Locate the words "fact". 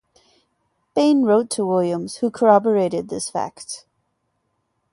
3.29-3.85